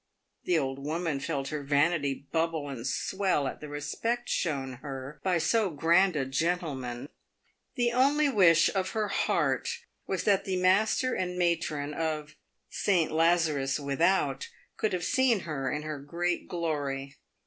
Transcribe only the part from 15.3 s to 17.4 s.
her in her great glory.